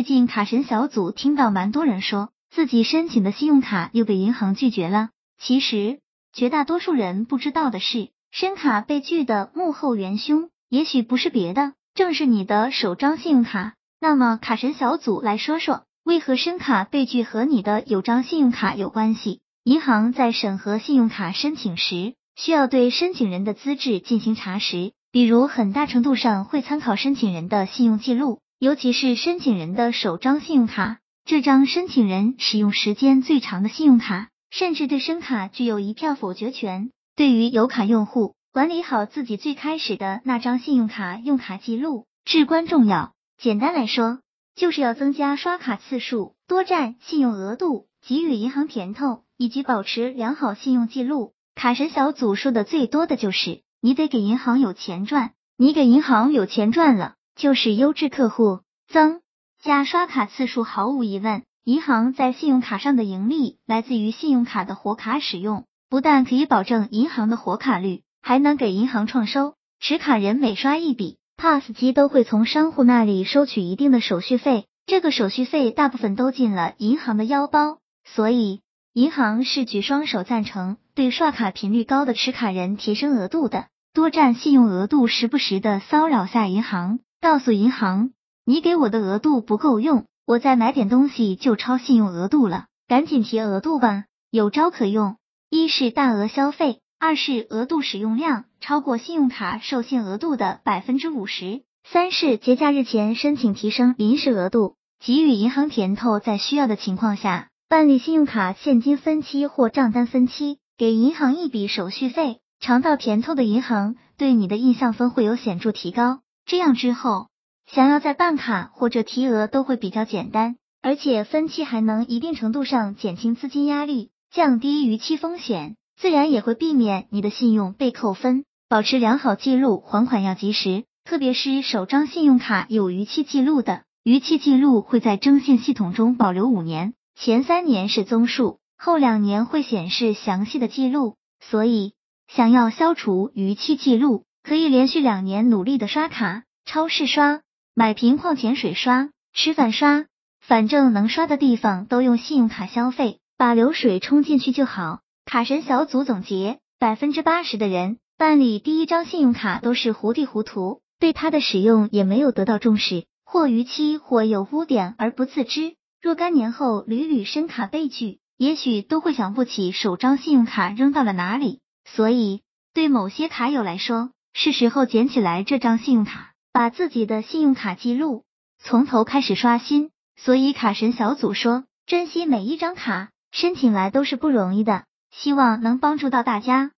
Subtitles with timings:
[0.00, 5.10] 最近卡神小组听到蛮多人说自己申请的信用卡又被银行拒绝了。
[5.38, 5.98] 其实
[6.32, 13.74] 绝大多数人不知道的是，申卡被拒的幕后元凶，也许不是别的，正是你的首张信用卡。
[14.00, 19.40] 那么卡神小组来说说，为何申卡被拒和你的有张信用卡有关系？
[19.64, 28.40] 银行在审核信用卡申请时，需要对申请人的资质进行查实，比如很大程度上会参考申请人的信用记录。
[28.60, 36.90] 尤其是申请人的首张信用卡，这张申请人使用时间最长的信用卡，甚至对申卡具有一票否决权。
[37.16, 43.14] 对于有卡用户，管理好自己最开始的那张信用卡用卡记录至关重要。
[43.38, 44.18] 简单来说，
[44.54, 51.32] 就是要增加刷卡次数，多占信用额度，给予银行甜头，以及保持良好信用记录。
[51.54, 57.14] 卡神小组说的最多的就是，你得给银行有钱赚，你给银行有钱赚了。
[57.36, 59.20] 就是优质客户增
[59.62, 69.54] 加刷卡次数，毫无疑问，银行在信用卡上的盈利来自于信用卡的活卡使用，不但可以保证银行的活卡率，还能给银行创收。
[69.80, 78.60] 持卡人每刷一笔，POS 机都会从商户那里收取一定的手续费，这个手续费大部分都进了银行的腰包，所以
[78.92, 86.98] 银行是举双手赞成对刷卡频率高的持卡人提升额度的，多占信用额度，时不时的骚扰下银行。
[87.20, 88.12] 告诉银行，
[88.46, 95.16] 你给我的额度不够用，我再买点东西就超信用额度了，赶紧提额度吧，有招可用。
[95.50, 112.38] 一是大额消费，二是额度使用量超过信用卡授信额度的百分之五十，三是节假日前申请提升临时额度，给予银行甜头，在需要的情况下办理信用卡现金分期或账单分期，给银行一笔手续费。
[112.60, 116.20] 尝到甜头的银行对你的印象分会有显著提高。
[116.50, 117.28] 这样之后，
[117.70, 128.44] 想要再办卡或者提额都会比较简单，而且分期还能一定程度上减轻资金压力，降低逾期风险，自然也会避免你的信用被扣分。
[128.68, 141.14] 保持良好记录，还款要及时，特别是首张信用卡有逾期记录的，逾期记录会在征信系统中保留五年，前三年是综述，后两年会显示详细的记录。
[141.38, 141.92] 所以，
[142.26, 144.24] 想要消除逾期记录。
[144.42, 147.42] 可以连续两年努力的刷卡，超市刷，
[147.74, 150.06] 买瓶矿泉水刷，吃饭刷，
[150.40, 155.00] 反正能刷的地方都用信用卡消费，把流水充进去就好。
[155.24, 165.74] 卡神小组总结，百分之八十的人办理第一张信用卡都是糊里糊涂，对它的使用也没有得到重视，或逾期或有污点而不自知。
[166.02, 171.60] 若干年后屡屡申卡被拒，也许都会想不起首张信用卡扔到了哪里。
[171.84, 172.42] 所以，
[172.72, 178.24] 对某些卡友来说，是时候捡起来这张信用卡，把自己的信用卡记录
[178.58, 179.90] 从头开始刷新。
[180.16, 186.72] 所以卡神小组说，珍惜每一张卡，申请来都是不容易的，希望能帮助到大家。